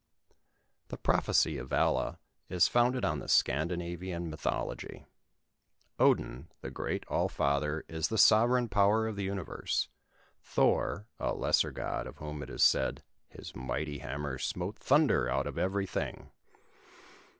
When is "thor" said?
10.41-11.05